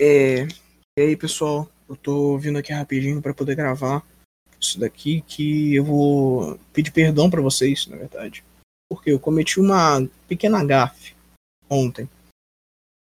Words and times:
É, 0.00 0.46
e 0.96 1.00
aí, 1.00 1.16
pessoal, 1.16 1.68
eu 1.88 1.96
tô 1.96 2.38
vindo 2.38 2.56
aqui 2.56 2.72
rapidinho 2.72 3.20
para 3.20 3.34
poder 3.34 3.56
gravar 3.56 4.06
isso 4.60 4.78
daqui 4.78 5.22
que 5.22 5.74
eu 5.74 5.84
vou 5.84 6.58
pedir 6.72 6.92
perdão 6.92 7.28
para 7.28 7.42
vocês, 7.42 7.86
na 7.88 7.96
verdade, 7.96 8.44
porque 8.88 9.10
eu 9.10 9.18
cometi 9.18 9.58
uma 9.58 10.08
pequena 10.28 10.64
gafe 10.64 11.16
ontem. 11.68 12.08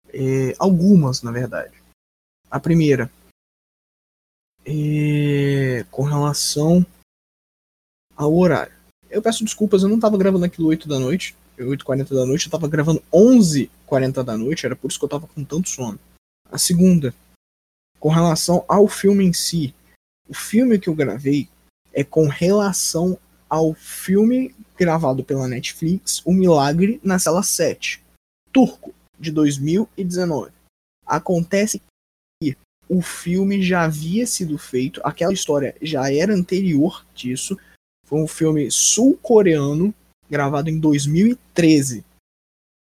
É, 0.09 0.55
algumas, 0.57 1.21
na 1.21 1.31
verdade. 1.31 1.75
A 2.49 2.59
primeira 2.59 3.11
é 4.65 5.85
com 5.91 6.01
relação 6.01 6.83
ao 8.15 8.35
horário. 8.35 8.73
Eu 9.07 9.21
peço 9.21 9.43
desculpas, 9.43 9.83
eu 9.83 9.89
não 9.89 9.99
tava 9.99 10.17
gravando 10.17 10.45
aquilo 10.45 10.69
8 10.69 10.87
da 10.87 10.97
noite, 10.97 11.35
8h40 11.59 12.09
da 12.15 12.25
noite, 12.25 12.47
eu 12.47 12.51
tava 12.51 12.67
gravando 12.67 13.03
11h40 13.13 14.23
da 14.23 14.35
noite, 14.35 14.65
era 14.65 14.75
por 14.75 14.89
isso 14.89 14.97
que 14.97 15.05
eu 15.05 15.09
tava 15.09 15.27
com 15.27 15.43
tanto 15.43 15.69
sono. 15.69 15.99
A 16.51 16.57
segunda, 16.57 17.13
com 17.99 18.09
relação 18.09 18.63
ao 18.67 18.87
filme 18.87 19.25
em 19.25 19.33
si. 19.33 19.73
O 20.29 20.33
filme 20.33 20.79
que 20.79 20.89
eu 20.89 20.95
gravei 20.95 21.49
é 21.93 22.03
com 22.03 22.27
relação 22.27 23.17
ao 23.49 23.73
filme 23.73 24.53
gravado 24.77 25.23
pela 25.23 25.47
Netflix, 25.47 26.21
O 26.25 26.33
Milagre 26.33 26.99
na 27.03 27.17
Cela 27.17 27.41
7, 27.41 28.03
turco, 28.51 28.93
de 29.19 29.31
2019. 29.31 30.51
Acontece 31.05 31.81
que 32.41 32.55
o 32.87 33.01
filme 33.01 33.61
já 33.61 33.83
havia 33.83 34.27
sido 34.27 34.57
feito, 34.57 35.01
aquela 35.03 35.33
história 35.33 35.75
já 35.81 36.11
era 36.11 36.33
anterior 36.33 37.05
disso. 37.15 37.57
Foi 38.05 38.21
um 38.21 38.27
filme 38.27 38.69
sul-coreano 38.69 39.93
gravado 40.29 40.69
em 40.69 40.79
2013, 40.79 42.05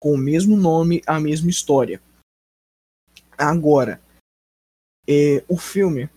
com 0.00 0.14
o 0.14 0.18
mesmo 0.18 0.56
nome, 0.56 1.02
a 1.06 1.20
mesma 1.20 1.50
história. 1.50 2.00
Agora, 3.38 4.00
é, 5.06 5.44
o 5.48 5.56
filme 5.56 6.10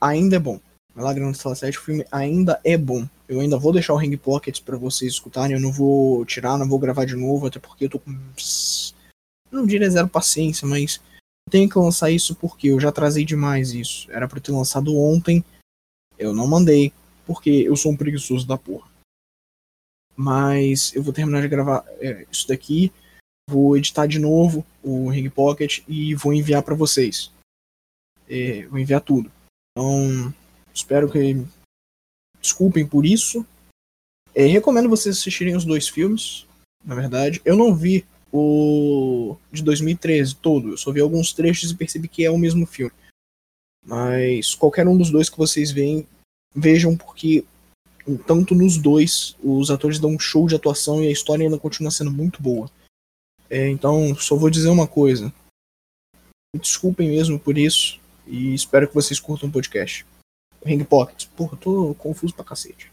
ainda 0.00 0.36
é 0.36 0.38
bom. 0.38 0.60
Milagre 0.94 1.24
na 1.24 1.34
Sala 1.34 1.54
7, 1.54 1.76
o 1.76 1.82
filme 1.82 2.06
ainda 2.10 2.60
é 2.64 2.76
bom. 2.76 3.08
Eu 3.28 3.40
ainda 3.40 3.58
vou 3.58 3.72
deixar 3.72 3.92
o 3.92 3.96
Ring 3.96 4.16
Pockets 4.16 4.60
para 4.60 4.76
vocês 4.76 5.12
escutarem. 5.12 5.54
Eu 5.54 5.60
não 5.60 5.72
vou 5.72 6.24
tirar, 6.24 6.56
não 6.56 6.68
vou 6.68 6.78
gravar 6.78 7.04
de 7.04 7.14
novo, 7.14 7.46
até 7.46 7.58
porque 7.58 7.84
eu 7.84 7.90
tô 7.90 7.98
com. 7.98 8.16
Não 9.50 9.66
diria 9.66 9.90
zero 9.90 10.08
paciência, 10.08 10.66
mas 10.66 11.00
eu 11.46 11.50
tenho 11.50 11.68
que 11.68 11.78
lançar 11.78 12.10
isso 12.10 12.34
porque 12.34 12.68
eu 12.68 12.80
já 12.80 12.90
trazei 12.90 13.24
demais 13.24 13.72
isso. 13.72 14.10
Era 14.10 14.26
para 14.26 14.40
ter 14.40 14.52
lançado 14.52 14.96
ontem, 14.96 15.44
eu 16.18 16.32
não 16.32 16.46
mandei, 16.46 16.92
porque 17.26 17.50
eu 17.50 17.76
sou 17.76 17.92
um 17.92 17.96
preguiçoso 17.96 18.46
da 18.46 18.56
porra. 18.56 18.88
Mas 20.16 20.94
eu 20.94 21.02
vou 21.02 21.12
terminar 21.12 21.42
de 21.42 21.48
gravar 21.48 21.84
é, 22.00 22.26
isso 22.30 22.48
daqui, 22.48 22.92
vou 23.48 23.78
editar 23.78 24.06
de 24.06 24.18
novo 24.18 24.62
o 24.82 25.08
Ring 25.08 25.30
Pocket 25.30 25.80
e 25.88 26.14
vou 26.14 26.34
enviar 26.34 26.62
para 26.62 26.74
vocês. 26.74 27.32
É, 28.28 28.66
vou 28.66 28.78
enviar 28.78 29.00
tudo. 29.00 29.32
Então, 29.72 30.34
espero 30.74 31.10
que 31.10 31.42
desculpem 32.42 32.86
por 32.86 33.06
isso. 33.06 33.46
É, 34.34 34.44
recomendo 34.44 34.90
vocês 34.90 35.16
assistirem 35.16 35.56
os 35.56 35.64
dois 35.64 35.88
filmes, 35.88 36.46
na 36.84 36.94
verdade. 36.94 37.40
Eu 37.42 37.56
não 37.56 37.74
vi 37.74 38.04
o 38.30 39.34
de 39.50 39.62
2013 39.62 40.36
todo, 40.36 40.72
eu 40.72 40.76
só 40.76 40.92
vi 40.92 41.00
alguns 41.00 41.32
trechos 41.32 41.70
e 41.70 41.74
percebi 41.74 42.06
que 42.06 42.26
é 42.26 42.30
o 42.30 42.36
mesmo 42.36 42.66
filme. 42.66 42.92
Mas 43.82 44.54
qualquer 44.54 44.86
um 44.86 44.98
dos 44.98 45.08
dois 45.08 45.30
que 45.30 45.38
vocês 45.38 45.70
veem, 45.70 46.06
vejam 46.54 46.94
porque 46.94 47.46
tanto 48.26 48.54
nos 48.54 48.76
dois 48.76 49.34
os 49.42 49.70
atores 49.70 49.98
dão 49.98 50.10
um 50.10 50.18
show 50.18 50.46
de 50.46 50.54
atuação 50.54 51.02
e 51.02 51.08
a 51.08 51.10
história 51.10 51.44
ainda 51.44 51.58
continua 51.58 51.90
sendo 51.90 52.10
muito 52.10 52.42
boa. 52.42 52.70
É, 53.50 53.68
então, 53.68 54.14
só 54.14 54.36
vou 54.36 54.50
dizer 54.50 54.68
uma 54.68 54.86
coisa. 54.86 55.32
Me 56.54 56.60
desculpem 56.60 57.08
mesmo 57.08 57.40
por 57.40 57.56
isso 57.56 58.00
e 58.26 58.54
espero 58.54 58.88
que 58.88 58.94
vocês 58.94 59.18
curtam 59.18 59.48
o 59.48 59.52
podcast. 59.52 60.06
Ring 60.64 60.84
Pocket. 60.84 61.28
Porra, 61.28 61.56
tô 61.56 61.94
confuso 61.94 62.34
pra 62.34 62.44
cacete. 62.44 62.92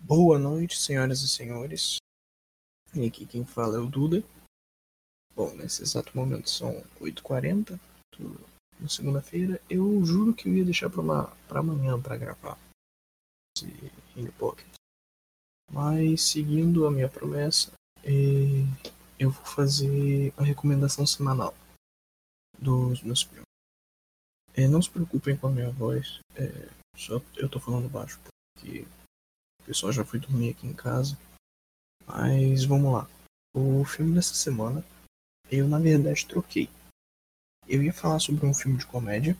Boa 0.00 0.38
noite, 0.38 0.76
senhoras 0.76 1.22
e 1.22 1.28
senhores. 1.28 1.96
E 2.94 3.06
aqui 3.06 3.24
quem 3.24 3.44
fala 3.44 3.76
é 3.76 3.80
o 3.80 3.86
Duda. 3.86 4.22
Bom, 5.34 5.54
nesse 5.54 5.82
exato 5.82 6.14
momento 6.16 6.50
são 6.50 6.82
8h40 7.00 7.78
na 8.80 8.88
segunda-feira. 8.88 9.60
Eu 9.70 10.04
juro 10.04 10.34
que 10.34 10.48
eu 10.48 10.56
ia 10.56 10.64
deixar 10.64 10.90
pra, 10.90 11.00
uma, 11.00 11.26
pra 11.48 11.60
amanhã 11.60 12.00
pra 12.00 12.16
gravar 12.16 12.58
esse 13.56 13.66
Ring 14.14 14.30
Pocket. 14.32 14.66
Mas 15.70 16.22
seguindo 16.22 16.86
a 16.86 16.90
minha 16.90 17.08
promessa, 17.08 17.72
é, 18.02 18.10
eu 19.22 19.30
vou 19.30 19.44
fazer 19.44 20.34
a 20.36 20.42
recomendação 20.42 21.06
semanal 21.06 21.54
dos 22.58 23.02
meus 23.02 23.22
filmes. 23.22 23.44
É, 24.52 24.66
não 24.66 24.82
se 24.82 24.90
preocupem 24.90 25.36
com 25.36 25.46
a 25.46 25.50
minha 25.50 25.70
voz, 25.70 26.18
é, 26.34 26.68
só 26.96 27.22
eu 27.36 27.48
tô 27.48 27.60
falando 27.60 27.88
baixo 27.88 28.20
porque 28.20 28.82
o 29.60 29.64
pessoal 29.64 29.92
já 29.92 30.04
foi 30.04 30.18
dormir 30.18 30.50
aqui 30.50 30.66
em 30.66 30.74
casa. 30.74 31.16
Mas 32.04 32.64
vamos 32.64 32.92
lá. 32.92 33.08
O 33.54 33.84
filme 33.84 34.12
dessa 34.14 34.34
semana, 34.34 34.84
eu 35.50 35.68
na 35.68 35.78
verdade 35.78 36.26
troquei. 36.26 36.68
Eu 37.68 37.80
ia 37.80 37.92
falar 37.92 38.18
sobre 38.18 38.44
um 38.44 38.52
filme 38.52 38.76
de 38.76 38.86
comédia, 38.86 39.36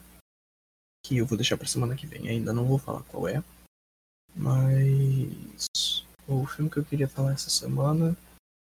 que 1.05 1.17
eu 1.17 1.27
vou 1.27 1.37
deixar 1.37 1.59
pra 1.59 1.67
semana 1.67 1.97
que 1.97 2.07
vem, 2.07 2.29
ainda 2.29 2.53
não 2.53 2.65
vou 2.65 2.79
falar 2.79 3.03
qual 3.05 3.27
é. 3.27 3.43
Mas 4.35 6.07
o 6.29 6.47
filme 6.47 6.71
que 6.71 6.77
eu 6.77 6.85
queria 6.85 7.09
falar 7.09 7.33
essa 7.33 7.51
semana 7.51 8.17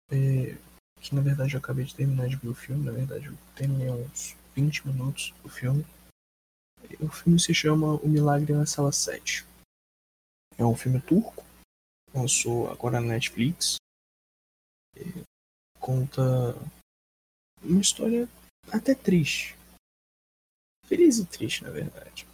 é 0.09 0.57
que 1.01 1.15
na 1.15 1.21
verdade 1.21 1.55
eu 1.55 1.59
acabei 1.59 1.83
de 1.83 1.95
terminar 1.95 2.27
de 2.27 2.35
ver 2.35 2.47
o 2.47 2.55
filme, 2.55 2.85
na 2.85 2.91
verdade 2.91 3.25
eu 3.25 3.37
terminei 3.55 3.89
uns 3.89 4.35
20 4.55 4.87
minutos 4.87 5.33
do 5.43 5.49
filme. 5.49 5.85
O 6.99 7.09
filme 7.09 7.39
se 7.39 7.53
chama 7.53 7.95
O 7.95 8.07
Milagre 8.07 8.53
na 8.53 8.65
Sala 8.65 8.91
7. 8.91 9.45
É 10.57 10.65
um 10.65 10.75
filme 10.75 11.01
turco, 11.01 11.43
lançou 12.13 12.69
agora 12.69 12.99
na 12.99 13.07
Netflix. 13.07 13.77
Conta 15.79 16.21
uma 17.63 17.81
história 17.81 18.29
até 18.71 18.93
triste. 18.93 19.57
Feliz 20.85 21.17
e 21.17 21.25
triste, 21.25 21.63
na 21.63 21.69
verdade. 21.69 22.27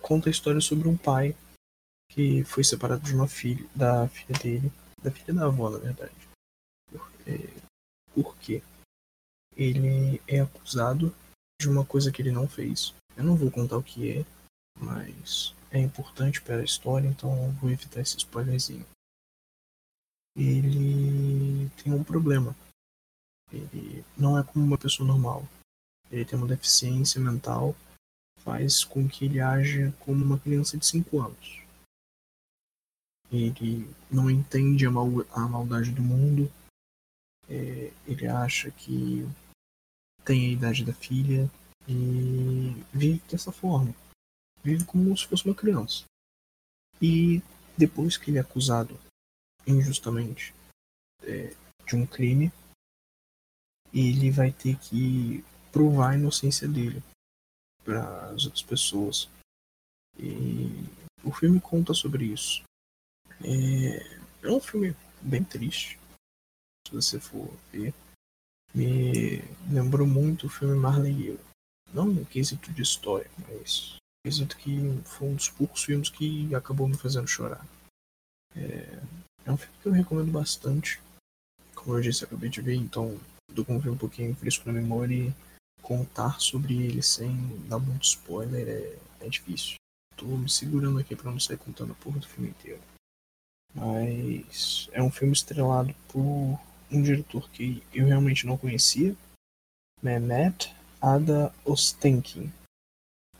Conta 0.00 0.28
a 0.28 0.30
história 0.30 0.60
sobre 0.60 0.88
um 0.88 0.96
pai 0.96 1.36
que 2.10 2.44
foi 2.44 2.64
separado 2.64 3.02
de 3.02 3.14
uma 3.14 3.28
filha, 3.28 3.68
da 3.74 4.08
filha 4.08 4.38
dele, 4.38 4.72
da 5.02 5.10
filha 5.10 5.34
da 5.34 5.46
avó, 5.46 5.68
na 5.68 5.78
verdade. 5.78 6.27
É... 7.28 7.68
Por 8.14 8.36
quê? 8.38 8.62
Ele 9.56 10.20
é 10.26 10.40
acusado 10.40 11.14
de 11.60 11.68
uma 11.68 11.84
coisa 11.84 12.10
que 12.10 12.22
ele 12.22 12.32
não 12.32 12.48
fez. 12.48 12.94
Eu 13.16 13.24
não 13.24 13.36
vou 13.36 13.50
contar 13.50 13.76
o 13.76 13.82
que 13.82 14.10
é, 14.10 14.26
mas 14.78 15.54
é 15.70 15.78
importante 15.78 16.40
para 16.40 16.56
a 16.56 16.64
história, 16.64 17.08
então 17.08 17.52
vou 17.60 17.70
evitar 17.70 18.00
esse 18.00 18.16
spoilerzinho. 18.16 18.86
Ele 20.36 21.68
tem 21.82 21.92
um 21.92 22.04
problema. 22.04 22.56
Ele 23.52 24.04
não 24.16 24.38
é 24.38 24.44
como 24.44 24.64
uma 24.64 24.78
pessoa 24.78 25.06
normal. 25.06 25.46
Ele 26.10 26.24
tem 26.24 26.38
uma 26.38 26.46
deficiência 26.46 27.20
mental, 27.20 27.74
faz 28.44 28.84
com 28.84 29.08
que 29.08 29.24
ele 29.24 29.40
haja 29.40 29.92
como 30.00 30.24
uma 30.24 30.38
criança 30.38 30.78
de 30.78 30.86
5 30.86 31.20
anos. 31.20 31.62
Ele 33.30 33.92
não 34.10 34.30
entende 34.30 34.86
a, 34.86 34.90
mal 34.90 35.08
a 35.32 35.40
maldade 35.40 35.90
do 35.90 36.02
mundo. 36.02 36.50
Ele 38.08 38.26
acha 38.26 38.70
que 38.70 39.28
tem 40.24 40.46
a 40.46 40.52
idade 40.52 40.82
da 40.84 40.94
filha 40.94 41.50
e 41.86 42.72
vive 42.92 43.22
dessa 43.30 43.52
forma. 43.52 43.94
Vive 44.64 44.84
como 44.86 45.16
se 45.16 45.26
fosse 45.26 45.44
uma 45.44 45.54
criança. 45.54 46.04
E 47.00 47.42
depois 47.76 48.16
que 48.16 48.30
ele 48.30 48.38
é 48.38 48.40
acusado 48.40 48.98
injustamente 49.66 50.54
é, 51.22 51.54
de 51.86 51.96
um 51.96 52.06
crime, 52.06 52.50
ele 53.92 54.30
vai 54.30 54.50
ter 54.52 54.78
que 54.78 55.44
provar 55.70 56.10
a 56.10 56.16
inocência 56.16 56.66
dele 56.66 57.02
para 57.84 58.30
as 58.30 58.44
outras 58.46 58.62
pessoas. 58.62 59.28
E 60.18 60.70
o 61.22 61.30
filme 61.30 61.60
conta 61.60 61.92
sobre 61.92 62.24
isso. 62.24 62.62
É, 63.44 64.46
é 64.46 64.50
um 64.50 64.60
filme 64.60 64.96
bem 65.20 65.44
triste, 65.44 65.97
se 66.88 66.94
você 66.94 67.20
for 67.20 67.48
ver 67.72 67.94
me 68.74 69.42
lembrou 69.70 70.06
muito 70.06 70.46
o 70.46 70.50
filme 70.50 70.76
Marley 70.76 71.12
e 71.12 71.26
eu. 71.28 71.40
Não 71.92 72.06
no 72.06 72.24
quesito 72.26 72.72
de 72.72 72.82
história, 72.82 73.30
mas 73.48 73.96
quesito 74.24 74.56
que 74.56 74.78
foi 75.04 75.28
um 75.28 75.34
dos 75.34 75.48
poucos 75.48 75.84
filmes 75.84 76.10
que 76.10 76.54
acabou 76.54 76.86
me 76.86 76.96
fazendo 76.96 77.26
chorar. 77.26 77.66
É, 78.54 79.00
é 79.46 79.52
um 79.52 79.56
filme 79.56 79.74
que 79.80 79.88
eu 79.88 79.92
recomendo 79.92 80.30
bastante. 80.30 81.00
Como 81.74 81.96
eu 81.96 82.02
disse, 82.02 82.24
acabei 82.24 82.50
de 82.50 82.60
ver, 82.60 82.74
então 82.74 83.18
tô 83.54 83.64
com 83.64 83.76
um 83.76 83.80
filme 83.80 83.96
um 83.96 83.98
pouquinho 83.98 84.34
fresco 84.34 84.66
na 84.66 84.72
memória 84.72 85.14
e 85.14 85.34
contar 85.80 86.38
sobre 86.40 86.74
ele 86.74 87.02
sem 87.02 87.34
dar 87.66 87.78
muito 87.78 88.04
spoiler 88.04 88.68
é, 88.68 89.24
é 89.24 89.28
difícil. 89.28 89.76
Tô 90.14 90.26
me 90.26 90.50
segurando 90.50 90.98
aqui 90.98 91.16
para 91.16 91.30
não 91.30 91.40
sair 91.40 91.56
contando 91.56 91.92
a 91.92 91.96
porra 91.96 92.18
do 92.18 92.28
filme 92.28 92.50
inteiro. 92.50 92.80
Mas 93.74 94.90
é 94.92 95.02
um 95.02 95.10
filme 95.10 95.32
estrelado 95.32 95.94
por 96.08 96.60
um 96.90 97.02
diretor 97.02 97.48
que 97.50 97.82
eu 97.92 98.06
realmente 98.06 98.46
não 98.46 98.56
conhecia. 98.56 99.16
Mehmet 100.02 100.74
Ada 101.00 101.52
Ostenkin. 101.64 102.52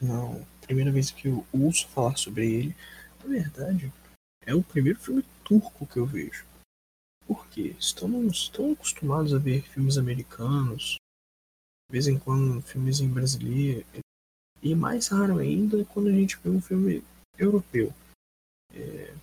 Não, 0.00 0.46
primeira 0.62 0.92
vez 0.92 1.10
que 1.10 1.28
eu 1.28 1.46
ouço 1.52 1.88
falar 1.88 2.16
sobre 2.16 2.52
ele. 2.52 2.76
Na 3.20 3.30
verdade, 3.30 3.92
é 4.46 4.54
o 4.54 4.62
primeiro 4.62 4.98
filme 4.98 5.24
turco 5.44 5.86
que 5.86 5.98
eu 5.98 6.06
vejo. 6.06 6.46
Porque 7.26 7.74
estamos 7.78 8.48
tão 8.48 8.72
acostumados 8.72 9.34
a 9.34 9.38
ver 9.38 9.62
filmes 9.62 9.98
americanos, 9.98 10.96
de 11.88 11.92
vez 11.92 12.06
em 12.06 12.18
quando 12.18 12.62
filmes 12.62 13.00
em 13.00 13.08
brasileiro, 13.08 13.84
e 14.62 14.74
mais 14.74 15.08
raro 15.08 15.38
ainda 15.38 15.84
quando 15.86 16.08
a 16.08 16.12
gente 16.12 16.38
vê 16.38 16.50
um 16.50 16.60
filme 16.60 17.04
europeu. 17.38 17.92
É, 18.72 19.14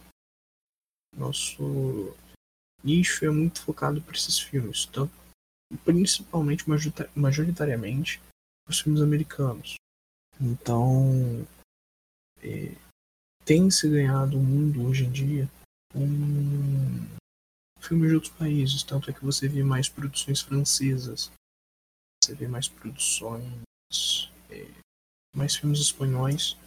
nosso 1.15 2.15
nicho 2.85 3.25
é 3.25 3.29
muito 3.29 3.61
focado 3.61 3.99
para 4.01 4.15
esses 4.15 4.39
filmes, 4.39 4.85
tanto, 4.85 5.11
principalmente 5.83 6.65
majoritariamente 7.15 8.21
os 8.69 8.79
filmes 8.79 9.01
americanos. 9.01 9.75
Então, 10.39 11.45
é, 12.41 12.71
tem 13.43 13.69
se 13.71 13.89
ganhado 13.89 14.37
o 14.37 14.43
mundo 14.43 14.85
hoje 14.85 15.05
em 15.05 15.11
dia 15.11 15.49
com 15.91 16.05
filmes 17.79 18.09
de 18.09 18.15
outros 18.15 18.33
países, 18.33 18.83
tanto 18.83 19.09
é 19.09 19.13
que 19.13 19.23
você 19.23 19.47
vê 19.47 19.63
mais 19.63 19.89
produções 19.89 20.41
francesas, 20.41 21.31
você 22.21 22.33
vê 22.35 22.47
mais 22.47 22.67
produções, 22.67 24.31
é, 24.49 24.67
mais 25.35 25.55
filmes 25.55 25.79
espanhóis. 25.79 26.57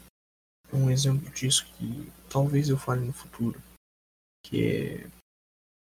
Um 0.73 0.91
exemplo 0.91 1.31
disso 1.31 1.67
que 1.75 2.13
talvez 2.29 2.69
eu 2.69 2.77
fale 2.77 3.05
no 3.05 3.13
futuro, 3.13 3.61
que 4.45 4.63
é 4.63 5.11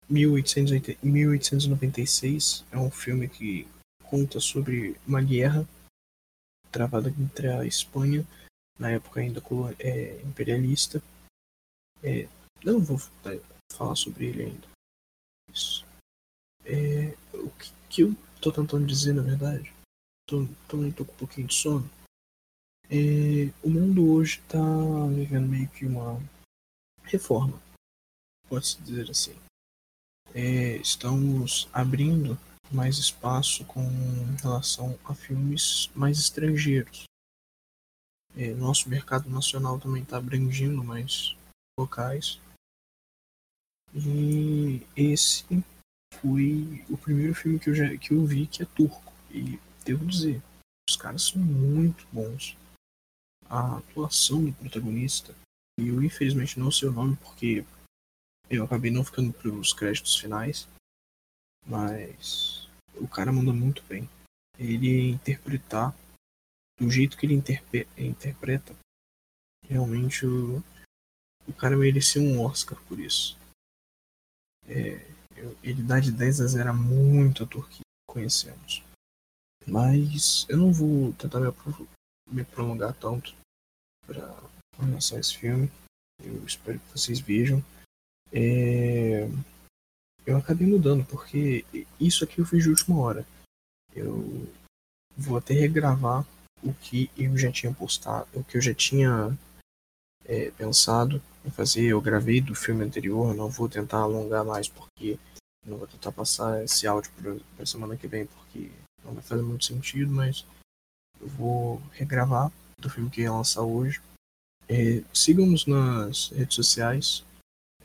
1880, 0.09 0.99
1896, 1.07 2.65
é 2.71 2.79
um 2.79 2.91
filme 2.91 3.29
que 3.29 3.67
conta 4.05 4.41
sobre 4.41 4.97
uma 5.07 5.23
guerra 5.23 5.67
travada 6.71 7.11
entre 7.11 7.49
a 7.49 7.65
Espanha, 7.65 8.27
na 8.79 8.91
época 8.91 9.21
ainda 9.21 9.43
é, 9.79 10.21
imperialista. 10.23 11.03
É, 12.03 12.29
não 12.65 12.81
vou 12.81 12.99
falar 13.73 13.95
sobre 13.95 14.27
ele 14.27 14.45
ainda. 14.45 14.69
Isso. 15.53 15.85
É, 16.65 17.17
o 17.35 17.51
que, 17.51 17.73
que, 17.89 18.03
eu 18.03 18.15
tô 18.41 18.51
tentando 18.51 18.87
dizer, 18.87 19.13
na 19.13 19.23
verdade, 19.23 19.73
tô, 20.27 20.47
também 20.69 20.91
tô 20.91 21.05
com 21.05 21.13
um 21.13 21.17
pouquinho 21.17 21.47
de 21.47 21.55
sono. 21.55 21.89
É, 22.91 23.53
o 23.63 23.71
mundo 23.71 24.13
hoje 24.13 24.41
está 24.41 24.59
vivendo 25.15 25.49
meio 25.49 25.69
que 25.71 25.87
uma 25.87 26.21
reforma, 27.05 27.61
pode-se 28.49 28.81
dizer 28.83 29.11
assim. 29.11 29.35
É, 30.35 30.77
estamos 30.77 31.69
abrindo 31.75 32.39
mais 32.71 32.97
espaço 32.97 33.67
com 33.67 33.87
relação 34.41 34.99
a 35.05 35.15
filmes 35.15 35.91
mais 35.95 36.19
estrangeiros. 36.19 37.05
É, 38.35 38.55
nosso 38.55 38.89
mercado 38.89 39.29
nacional 39.29 39.79
também 39.79 40.03
está 40.03 40.17
abrangindo 40.17 40.83
mais 40.83 41.37
locais. 41.79 42.41
E 43.95 44.87
esse 44.97 45.45
foi 46.15 46.83
o 46.89 46.97
primeiro 46.97 47.35
filme 47.35 47.59
que 47.59 47.69
eu, 47.69 47.75
já, 47.75 47.95
que 47.99 48.13
eu 48.13 48.25
vi 48.25 48.47
que 48.47 48.63
é 48.63 48.67
turco. 48.67 49.13
E 49.31 49.61
devo 49.85 50.07
dizer, 50.07 50.43
os 50.89 50.97
caras 50.97 51.25
são 51.25 51.43
muito 51.43 52.07
bons. 52.11 52.57
A 53.51 53.77
atuação 53.77 54.47
do 54.47 54.53
protagonista, 54.55 55.35
e 55.79 55.89
eu 55.89 56.03
infelizmente 56.03 56.59
não 56.59 56.71
sei 56.71 56.89
o 56.89 56.93
nome 56.93 57.17
porque 57.17 57.67
eu 58.53 58.65
acabei 58.65 58.91
não 58.91 59.05
ficando 59.05 59.33
para 59.33 59.49
os 59.49 59.73
créditos 59.73 60.17
finais, 60.17 60.69
mas 61.67 62.69
o 62.95 63.09
cara 63.09 63.33
manda 63.33 63.53
muito 63.53 63.83
bem. 63.85 64.09
Ele 64.59 65.11
interpretar 65.11 65.95
do 66.79 66.91
jeito 66.91 67.17
que 67.17 67.27
ele 67.27 67.43
interpreta, 67.97 68.77
realmente 69.69 70.27
o, 70.27 70.63
o 71.47 71.53
cara 71.53 71.77
merecia 71.77 72.21
um 72.21 72.41
Oscar 72.41 72.81
por 72.85 72.99
isso. 72.99 73.39
É, 74.67 75.07
ele 75.63 75.83
dá 75.83 75.99
de 75.99 76.13
10 76.13 76.41
a 76.41 76.47
0 76.47 76.71
a 76.71 76.73
muito 76.73 77.45
ator 77.45 77.69
que 77.69 77.81
conhecemos. 78.07 78.83
Mas 79.67 80.47
eu 80.49 80.59
não 80.59 80.73
vou 80.73 81.13
tentar 81.15 81.41
me, 81.41 81.53
me 82.31 82.45
prolongar 82.45 82.95
tanto 82.95 83.35
para 84.07 84.29
a 84.79 85.19
esse 85.19 85.39
filme. 85.39 85.71
Eu 86.23 86.45
espero 86.45 86.79
que 86.79 86.99
vocês 86.99 87.21
vejam. 87.21 87.65
É... 88.33 89.29
Eu 90.25 90.37
acabei 90.37 90.67
mudando 90.67 91.05
porque 91.05 91.65
isso 91.99 92.23
aqui 92.25 92.39
eu 92.39 92.47
fiz 92.47 92.63
de 92.63 92.71
última 92.71 92.99
hora. 92.99 93.27
Eu 93.95 94.49
vou 95.17 95.37
até 95.37 95.53
regravar 95.55 96.27
o 96.63 96.73
que 96.73 97.11
eu 97.19 97.37
já 97.37 97.51
tinha 97.51 97.75
postado, 97.75 98.29
o 98.33 98.45
que 98.45 98.57
eu 98.57 98.61
já 98.61 98.73
tinha 98.73 99.37
é, 100.25 100.51
pensado 100.53 101.21
em 101.45 101.51
fazer. 101.51 101.87
Eu 101.87 102.01
gravei 102.01 102.41
do 102.41 102.55
filme 102.55 102.85
anterior, 102.85 103.35
não 103.35 103.49
vou 103.49 103.69
tentar 103.69 103.99
alongar 103.99 104.45
mais 104.45 104.69
porque 104.69 105.19
não 105.67 105.79
vou 105.79 105.87
tentar 105.87 106.13
passar 106.13 106.65
esse 106.65 106.87
áudio 106.87 107.11
para 107.57 107.67
semana 107.67 107.97
que 107.97 108.07
vem 108.07 108.27
porque 108.27 108.71
não 109.05 109.15
vai 109.15 109.23
fazer 109.23 109.43
muito 109.43 109.65
sentido, 109.65 110.13
mas 110.13 110.45
eu 111.21 111.29
vou 111.29 111.83
regravar 111.93 112.51
do 112.79 112.91
filme 112.91 113.11
que 113.11 113.23
ia 113.23 113.33
lançar 113.33 113.63
hoje. 113.63 114.01
É, 114.69 115.03
Sigam-nos 115.13 115.67
nas 115.67 116.31
redes 116.31 116.55
sociais, 116.55 117.25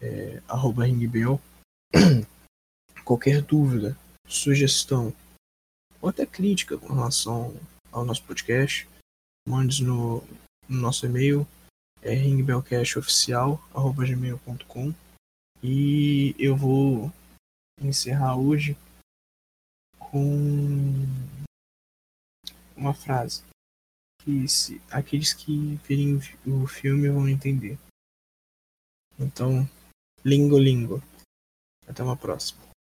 é, 0.01 0.41
arroba 0.47 0.85
ringbel. 0.85 1.39
Qualquer 3.05 3.41
dúvida, 3.41 3.97
sugestão 4.27 5.13
ou 6.01 6.09
até 6.09 6.25
crítica 6.25 6.77
com 6.77 6.93
relação 6.93 7.55
ao 7.91 8.05
nosso 8.05 8.23
podcast, 8.23 8.87
mande 9.47 9.83
no, 9.83 10.23
no 10.67 10.81
nosso 10.81 11.05
e-mail 11.05 11.47
é 12.01 12.13
ringbellcastoficial.gmail.com 12.13 14.93
e 15.63 16.35
eu 16.37 16.55
vou 16.55 17.11
encerrar 17.81 18.37
hoje 18.37 18.77
com 19.99 20.93
uma 22.75 22.93
frase 22.93 23.43
que 24.23 24.47
se, 24.47 24.79
aqueles 24.91 25.33
que 25.33 25.79
virem 25.87 26.21
o 26.45 26.67
filme 26.67 27.09
vão 27.09 27.27
entender. 27.27 27.79
Então, 29.19 29.67
lingo 30.27 30.59
lingo. 30.59 31.01
Até 31.87 32.03
uma 32.03 32.17
próxima. 32.17 32.66